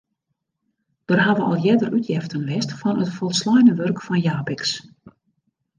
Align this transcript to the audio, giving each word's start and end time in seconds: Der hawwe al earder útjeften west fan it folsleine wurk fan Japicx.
Der 1.09 1.19
hawwe 1.25 1.43
al 1.49 1.59
earder 1.69 1.93
útjeften 1.97 2.47
west 2.49 2.71
fan 2.81 3.03
it 3.03 3.13
folsleine 3.19 3.73
wurk 3.79 3.99
fan 4.07 4.21
Japicx. 4.27 4.63